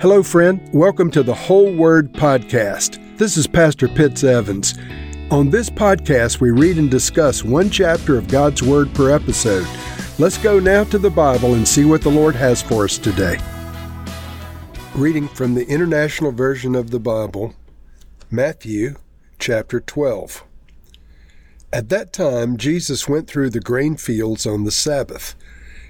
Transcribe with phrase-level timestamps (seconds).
[0.00, 0.60] Hello, friend.
[0.72, 2.98] Welcome to the Whole Word Podcast.
[3.18, 4.74] This is Pastor Pitts Evans.
[5.30, 9.66] On this podcast, we read and discuss one chapter of God's Word per episode.
[10.18, 13.38] Let's go now to the Bible and see what the Lord has for us today.
[14.94, 17.54] Reading from the International Version of the Bible,
[18.28, 18.96] Matthew
[19.38, 20.42] chapter 12.
[21.72, 25.36] At that time, Jesus went through the grain fields on the Sabbath.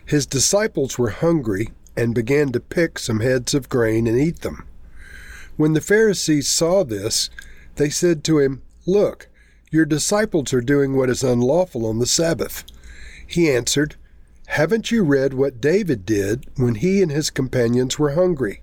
[0.04, 4.66] His disciples were hungry and began to pick some heads of grain and eat them.
[5.56, 7.28] When the Pharisees saw this,
[7.76, 9.28] they said to him, Look,
[9.70, 12.64] your disciples are doing what is unlawful on the Sabbath.
[13.26, 13.96] He answered,
[14.46, 18.60] Haven't you read what David did when he and his companions were hungry?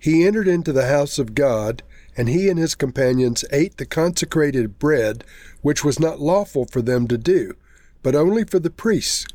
[0.00, 1.82] He entered into the house of God,
[2.16, 5.24] and he and his companions ate the consecrated bread,
[5.62, 7.54] which was not lawful for them to do,
[8.02, 9.26] but only for the priests.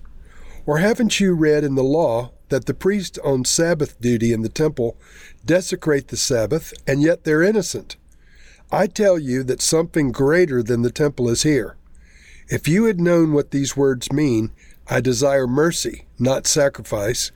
[0.65, 4.47] Or haven't you read in the law that the priests on Sabbath duty in the
[4.47, 4.95] temple
[5.43, 7.95] desecrate the Sabbath, and yet they're innocent.
[8.71, 11.77] I tell you that something greater than the temple is here.
[12.49, 14.51] If you had known what these words mean,
[14.87, 17.31] I desire mercy, not sacrifice,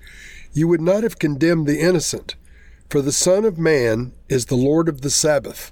[0.54, 2.36] you would not have condemned the innocent,
[2.88, 5.72] for the Son of Man is the Lord of the Sabbath.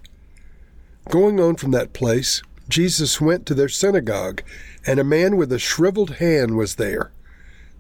[1.10, 4.42] Going on from that place, Jesus went to their synagogue,
[4.88, 7.12] and a man with a shriveled hand was there.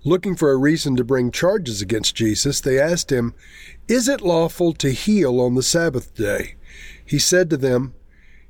[0.07, 3.33] Looking for a reason to bring charges against Jesus, they asked him,
[3.87, 6.57] Is it lawful to heal on the Sabbath day?
[7.03, 7.95] He said to them,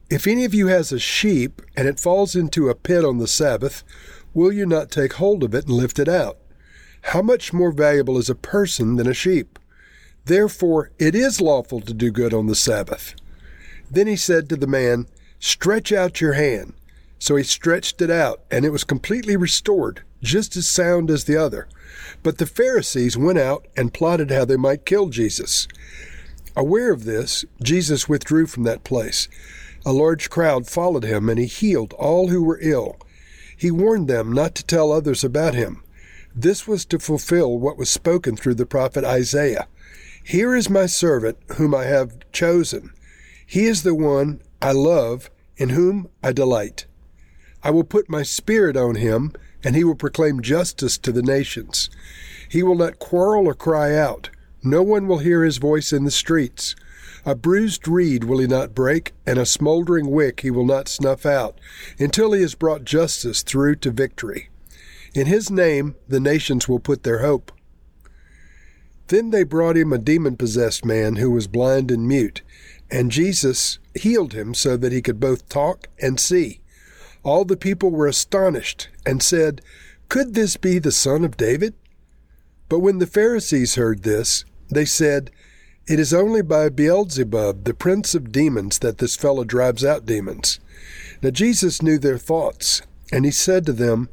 [0.09, 3.27] If any of you has a sheep, and it falls into a pit on the
[3.27, 3.85] Sabbath,
[4.33, 6.37] will you not take hold of it and lift it out?
[7.03, 9.57] How much more valuable is a person than a sheep?
[10.25, 13.15] Therefore, it is lawful to do good on the Sabbath.
[13.89, 15.07] Then he said to the man,
[15.39, 16.73] Stretch out your hand.
[17.17, 21.37] So he stretched it out, and it was completely restored just as sound as the
[21.37, 21.67] other.
[22.23, 25.67] But the Pharisees went out and plotted how they might kill Jesus.
[26.55, 29.27] Aware of this, Jesus withdrew from that place.
[29.85, 32.97] A large crowd followed him, and he healed all who were ill.
[33.55, 35.83] He warned them not to tell others about him.
[36.33, 39.67] This was to fulfill what was spoken through the prophet Isaiah.
[40.23, 42.91] Here is my servant, whom I have chosen.
[43.45, 46.87] He is the one I love, in whom I delight.
[47.63, 49.33] I will put my spirit on him,
[49.65, 51.89] and he will proclaim justice to the nations.
[52.47, 54.29] He will not quarrel or cry out.
[54.63, 56.75] No one will hear his voice in the streets.
[57.25, 61.25] A bruised reed will he not break, and a smoldering wick he will not snuff
[61.25, 61.59] out,
[61.97, 64.49] until he has brought justice through to victory.
[65.15, 67.51] In his name the nations will put their hope.
[69.07, 72.43] Then they brought him a demon possessed man who was blind and mute,
[72.91, 76.61] and Jesus healed him so that he could both talk and see.
[77.25, 79.61] All the people were astonished and said,
[80.09, 81.73] Could this be the son of David?
[82.69, 85.31] But when the Pharisees heard this, they said,
[85.87, 90.59] It is only by Beelzebul, the prince of demons, that this fellow drives out demons.
[91.23, 94.09] Now Jesus knew their thoughts, and he said to them,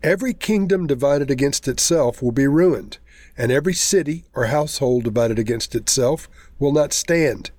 [0.00, 2.98] Every kingdom divided against itself will be ruined,
[3.36, 6.28] and every city or household divided against itself
[6.60, 7.50] will not stand.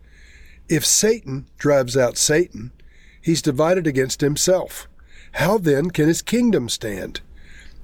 [0.69, 2.71] If Satan drives out Satan,
[3.25, 4.87] he's divided against himself.
[5.33, 7.21] How then can his kingdom stand?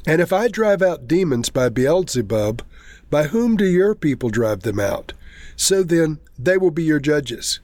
[0.06, 2.62] And if I drive out demons by Beelzebul,
[3.09, 5.13] by whom do your people drive them out?
[5.56, 7.59] So then they will be your judges.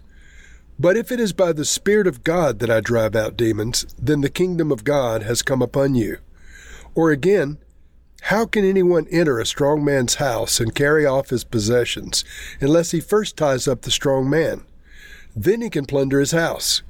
[0.80, 4.22] But if it is by the Spirit of God that I drive out demons, then
[4.22, 6.18] the kingdom of God has come upon you.
[6.96, 7.60] Or again,
[8.22, 12.26] how can anyone enter a strong man's house and carry off his possessions
[12.60, 14.64] unless he first ties up the strong man?
[15.36, 16.82] Then he can plunder his house.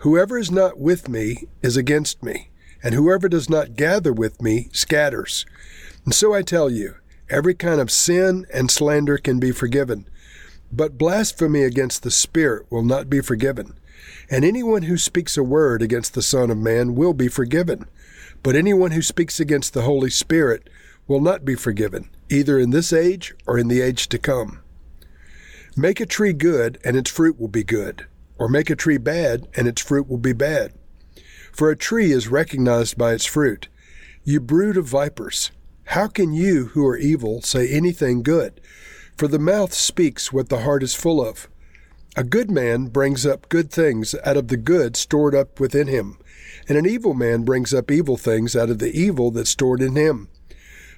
[0.00, 2.48] Whoever is not with me is against me,
[2.82, 5.44] and whoever does not gather with me scatters.
[6.06, 6.94] And so I tell you,
[7.28, 10.08] every kind of sin and slander can be forgiven,
[10.72, 13.74] but blasphemy against the Spirit will not be forgiven.
[14.30, 17.84] And anyone who speaks a word against the Son of Man will be forgiven,
[18.42, 20.70] but anyone who speaks against the Holy Spirit
[21.08, 24.60] will not be forgiven, either in this age or in the age to come.
[25.76, 28.06] Make a tree good, and its fruit will be good
[28.40, 30.72] or make a tree bad, and its fruit will be bad.
[31.52, 33.68] For a tree is recognized by its fruit.
[34.24, 35.50] You brood of vipers,
[35.84, 38.58] how can you who are evil say anything good?
[39.18, 41.48] For the mouth speaks what the heart is full of.
[42.16, 46.16] A good man brings up good things out of the good stored up within him,
[46.66, 49.96] and an evil man brings up evil things out of the evil that's stored in
[49.96, 50.28] him.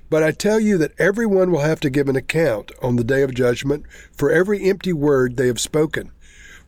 [0.09, 3.23] But I tell you that everyone will have to give an account on the day
[3.23, 6.13] of judgment for every empty word they have spoken.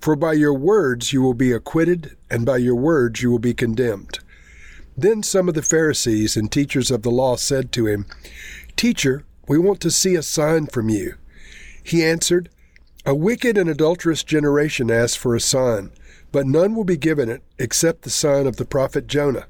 [0.05, 3.55] For by your words you will be acquitted, and by your words you will be
[3.55, 4.19] condemned.
[4.99, 8.05] Then some of the Pharisees and teachers of the law said to him,
[8.77, 11.15] Teacher, we want to see a sign from you.
[11.83, 12.51] He answered,
[13.07, 15.91] A wicked and adulterous generation asks for a sign,
[16.33, 19.47] but none will be given it except the sign of the prophet Jonah.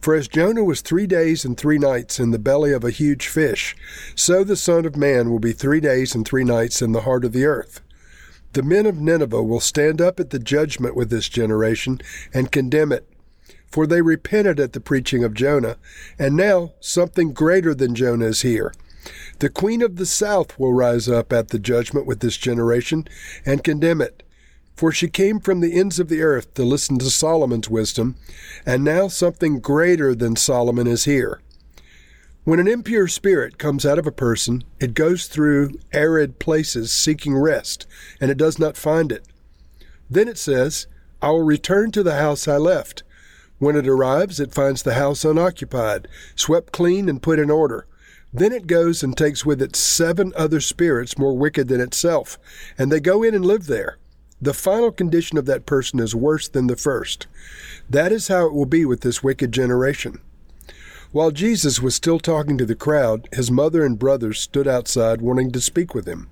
[0.00, 3.28] For as Jonah was three days and three nights in the belly of a huge
[3.28, 3.76] fish,
[4.14, 7.22] so the Son of Man will be three days and three nights in the heart
[7.22, 7.82] of the earth.
[8.52, 12.00] The men of Nineveh will stand up at the judgment with this generation
[12.34, 13.06] and condemn it.
[13.70, 15.76] For they repented at the preaching of Jonah,
[16.18, 18.72] and now something greater than Jonah is here.
[19.38, 23.06] The queen of the south will rise up at the judgment with this generation
[23.46, 24.24] and condemn it.
[24.74, 28.16] For she came from the ends of the earth to listen to Solomon's wisdom,
[28.66, 31.40] and now something greater than Solomon is here.
[32.44, 37.36] When an impure spirit comes out of a person, it goes through arid places seeking
[37.36, 37.86] rest,
[38.18, 39.26] and it does not find it.
[40.08, 40.86] Then it says,
[41.20, 43.02] I will return to the house I left.
[43.58, 47.86] When it arrives, it finds the house unoccupied, swept clean, and put in order.
[48.32, 52.38] Then it goes and takes with it seven other spirits more wicked than itself,
[52.78, 53.98] and they go in and live there.
[54.40, 57.26] The final condition of that person is worse than the first.
[57.90, 60.22] That is how it will be with this wicked generation.
[61.12, 65.50] While Jesus was still talking to the crowd, his mother and brothers stood outside wanting
[65.50, 66.28] to speak with him.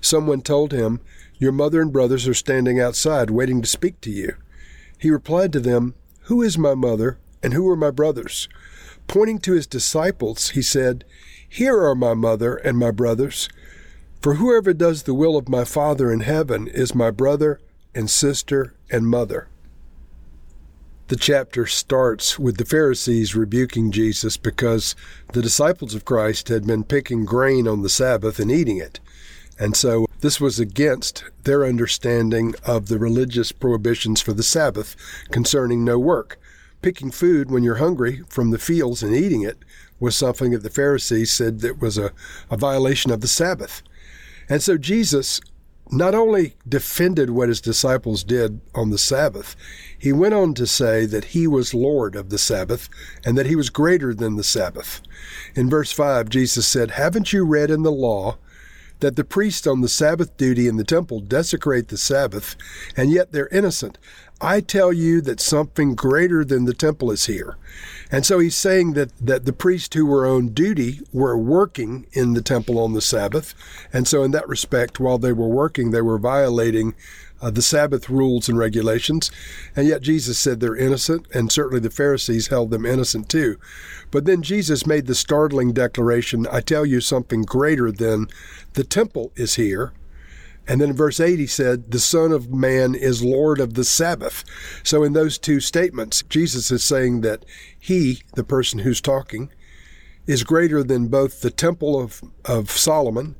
[0.00, 1.00] Someone told him,
[1.38, 4.36] Your mother and brothers are standing outside waiting to speak to you.
[4.98, 8.48] He replied to them, Who is my mother and who are my brothers?
[9.06, 11.04] Pointing to his disciples, he said,
[11.46, 13.50] Here are my mother and my brothers.
[14.22, 17.60] For whoever does the will of my Father in heaven is my brother
[17.94, 19.48] and sister and mother.
[21.08, 24.96] The chapter starts with the Pharisees rebuking Jesus because
[25.32, 28.98] the disciples of Christ had been picking grain on the Sabbath and eating it.
[29.56, 34.96] And so this was against their understanding of the religious prohibitions for the Sabbath
[35.30, 36.40] concerning no work.
[36.82, 39.58] Picking food when you're hungry from the fields and eating it
[40.00, 42.10] was something that the Pharisees said that was a,
[42.50, 43.80] a violation of the Sabbath.
[44.48, 45.40] And so Jesus
[45.90, 49.54] not only defended what his disciples did on the Sabbath,
[49.98, 52.88] he went on to say that he was Lord of the Sabbath
[53.24, 55.00] and that he was greater than the Sabbath.
[55.54, 58.38] In verse 5, Jesus said, Haven't you read in the law
[59.00, 62.56] that the priests on the Sabbath duty in the temple desecrate the Sabbath,
[62.96, 63.98] and yet they're innocent?
[64.40, 67.56] I tell you that something greater than the temple is here.
[68.10, 72.34] And so he's saying that, that the priests who were on duty were working in
[72.34, 73.54] the temple on the Sabbath.
[73.92, 76.94] And so, in that respect, while they were working, they were violating
[77.40, 79.30] uh, the Sabbath rules and regulations.
[79.74, 83.58] And yet Jesus said they're innocent, and certainly the Pharisees held them innocent too.
[84.10, 88.28] But then Jesus made the startling declaration I tell you something greater than
[88.74, 89.92] the temple is here.
[90.68, 93.84] And then in verse 8, he said, The Son of Man is Lord of the
[93.84, 94.44] Sabbath.
[94.82, 97.44] So in those two statements, Jesus is saying that
[97.78, 99.50] he, the person who's talking,
[100.26, 103.36] is greater than both the temple of, of Solomon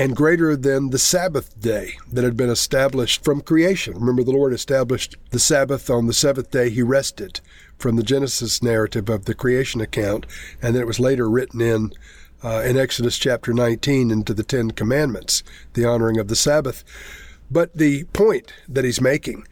[0.00, 3.92] and greater than the Sabbath day that had been established from creation.
[3.92, 7.42] Remember, the Lord established the Sabbath on the seventh day, he rested
[7.76, 10.24] from the Genesis narrative of the creation account,
[10.62, 11.92] and then it was later written in
[12.42, 15.42] uh, in Exodus chapter 19 into the Ten Commandments,
[15.74, 16.82] the honoring of the Sabbath.
[17.50, 19.46] But the point that he's making,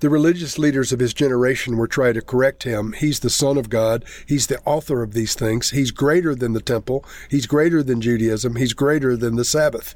[0.00, 2.92] the religious leaders of his generation were trying to correct him.
[2.92, 4.04] He's the Son of God.
[4.26, 5.70] He's the author of these things.
[5.70, 7.04] He's greater than the temple.
[7.30, 8.56] He's greater than Judaism.
[8.56, 9.94] He's greater than the Sabbath.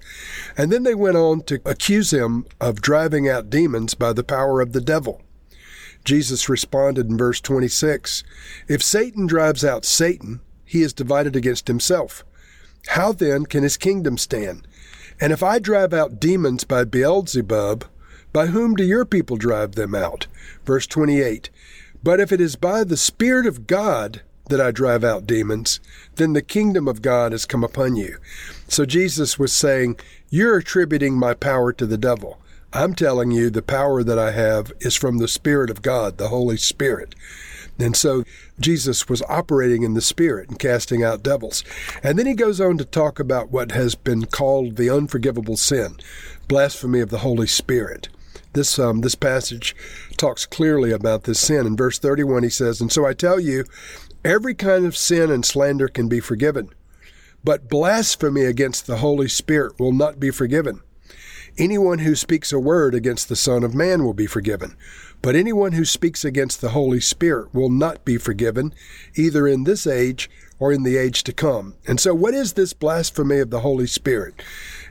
[0.56, 4.60] And then they went on to accuse him of driving out demons by the power
[4.60, 5.22] of the devil.
[6.05, 8.24] Jesus responded in verse 26
[8.69, 12.24] If Satan drives out Satan, he is divided against himself.
[12.89, 14.67] How then can his kingdom stand?
[15.20, 17.82] And if I drive out demons by Beelzebul,
[18.32, 20.27] by whom do your people drive them out?
[20.65, 21.51] Verse 28.
[22.03, 25.81] But if it is by the Spirit of God that I drive out demons,
[26.17, 28.19] then the kingdom of God has come upon you.
[28.69, 32.41] So Jesus was saying, You're attributing my power to the devil.
[32.72, 36.29] I'm telling you the power that I have is from the Spirit of God, the
[36.29, 37.15] Holy Spirit.
[37.81, 38.25] And so
[38.60, 41.65] Jesus was operating in the Spirit and casting out devils.
[42.03, 45.96] And then he goes on to talk about what has been called the unforgivable sin,
[46.46, 48.08] blasphemy of the Holy Spirit.
[48.52, 49.76] This, um, this passage
[50.16, 51.66] talks clearly about this sin.
[51.66, 53.64] In verse 31, he says, And so I tell you,
[54.24, 56.70] every kind of sin and slander can be forgiven,
[57.44, 60.80] but blasphemy against the Holy Spirit will not be forgiven.
[61.58, 64.76] Anyone who speaks a word against the Son of Man will be forgiven
[65.22, 68.74] but anyone who speaks against the Holy Spirit will not be forgiven,
[69.14, 71.74] either in this age or in the age to come.
[71.86, 74.42] And so, what is this blasphemy of the Holy Spirit?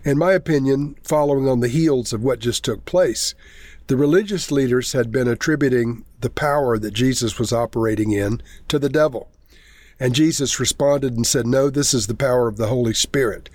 [0.04, 3.36] In my opinion, following on the heels of what just took place,
[3.88, 8.90] the religious leaders had been attributing the power that Jesus was operating in to the
[8.90, 9.30] devil.
[10.00, 13.50] And Jesus responded and said, No, this is the power of the Holy Spirit.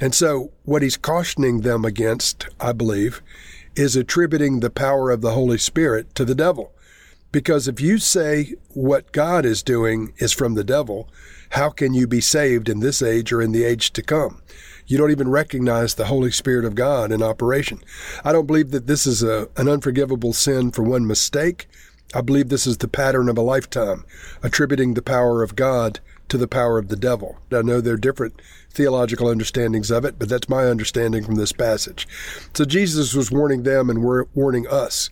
[0.00, 3.20] And so, what he's cautioning them against, I believe,
[3.74, 6.72] is attributing the power of the Holy Spirit to the devil.
[7.30, 11.08] Because if you say what God is doing is from the devil,
[11.50, 14.42] how can you be saved in this age or in the age to come?
[14.86, 17.80] You don't even recognize the Holy Spirit of God in operation.
[18.24, 21.68] I don't believe that this is a, an unforgivable sin for one mistake.
[22.14, 24.04] I believe this is the pattern of a lifetime,
[24.42, 27.38] attributing the power of God to the power of the devil.
[27.52, 31.52] I know there are different theological understandings of it, but that's my understanding from this
[31.52, 32.08] passage.
[32.54, 34.02] So Jesus was warning them and
[34.34, 35.10] warning us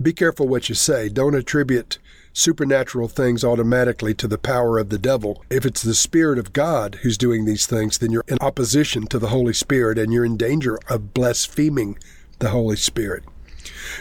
[0.00, 1.08] be careful what you say.
[1.08, 1.98] Don't attribute
[2.32, 5.42] supernatural things automatically to the power of the devil.
[5.48, 9.18] If it's the Spirit of God who's doing these things, then you're in opposition to
[9.18, 11.98] the Holy Spirit and you're in danger of blaspheming
[12.38, 13.24] the Holy Spirit.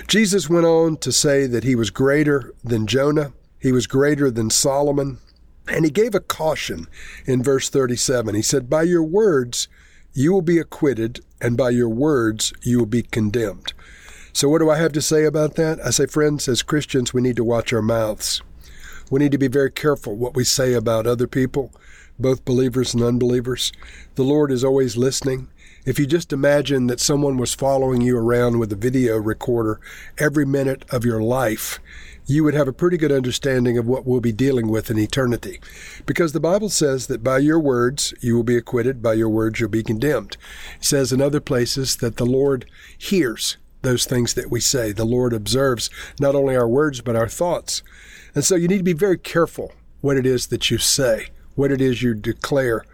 [0.07, 4.49] Jesus went on to say that he was greater than Jonah, he was greater than
[4.49, 5.19] Solomon,
[5.67, 6.87] and he gave a caution
[7.25, 8.35] in verse 37.
[8.35, 9.67] He said, By your words
[10.13, 13.73] you will be acquitted, and by your words you will be condemned.
[14.35, 15.79] So, what do I have to say about that?
[15.79, 18.41] I say, friends, as Christians, we need to watch our mouths.
[19.09, 21.71] We need to be very careful what we say about other people,
[22.19, 23.71] both believers and unbelievers.
[24.15, 25.47] The Lord is always listening.
[25.85, 29.79] If you just imagine that someone was following you around with a video recorder
[30.17, 31.79] every minute of your life,
[32.25, 35.61] you would have a pretty good understanding of what we'll be dealing with in eternity.
[36.05, 39.61] Because the Bible says that by your words you will be acquitted, by your words
[39.61, 40.35] you'll be condemned.
[40.75, 42.65] It says in other places that the Lord
[42.97, 44.91] hears those things that we say.
[44.91, 45.89] The Lord observes
[46.19, 47.83] not only our words, but our thoughts.
[48.33, 51.71] And so you need to be very careful what it is that you say, what
[51.71, 52.85] it is you declare,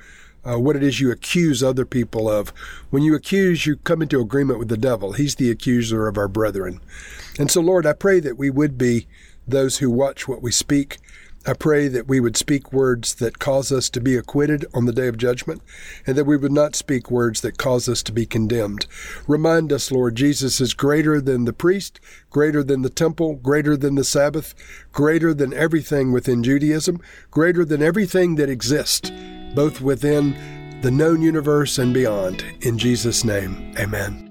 [0.46, 2.50] uh, what it is you accuse other people of.
[2.90, 5.14] When you accuse, you come into agreement with the devil.
[5.14, 6.80] He's the accuser of our brethren.
[7.40, 9.08] And so, Lord, I pray that we would be
[9.48, 11.00] those who watch what we speak
[11.46, 14.94] I pray that we would speak words that cause us to be acquitted on the
[14.94, 15.62] day of judgment,
[16.06, 18.86] and that we would not speak words that cause us to be condemned.
[19.28, 23.96] Remind us, Lord, Jesus is greater than the priest, greater than the temple, greater than
[23.96, 24.54] the Sabbath,
[24.92, 29.12] greater than everything within Judaism, greater than everything that exists,
[29.56, 32.44] both within the known universe and beyond.
[32.62, 34.31] In Jesus' name, amen.